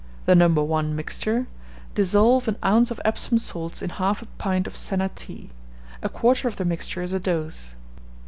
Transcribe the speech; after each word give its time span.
The 0.25 0.33
No. 0.33 0.49
1 0.49 0.95
mixture: 0.95 1.45
Dissolve 1.93 2.47
an 2.47 2.57
ounce 2.65 2.89
of 2.89 2.99
Epsom 3.05 3.37
salts 3.37 3.83
in 3.83 3.91
half 3.91 4.23
a 4.23 4.25
pint 4.39 4.65
of 4.65 4.75
senna 4.75 5.11
tea. 5.15 5.51
A 6.01 6.09
quarter 6.09 6.47
of 6.47 6.55
the 6.55 6.65
mixture 6.65 7.03
is 7.03 7.13
a 7.13 7.19
dose.) 7.19 7.75